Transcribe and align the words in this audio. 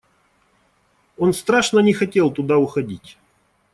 Он 1.15 1.31
страшно 1.31 1.77
не 1.77 1.93
хотел 1.93 2.31
туда 2.31 2.57
уходить. 2.57 3.19